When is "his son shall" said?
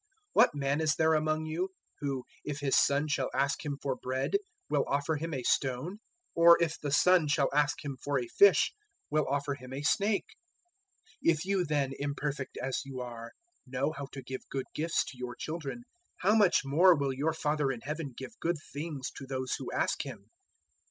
2.59-3.29